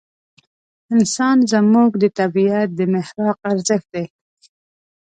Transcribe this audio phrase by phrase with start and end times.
[0.93, 4.05] انسان زموږ د طبعیت د محراق ارزښت دی.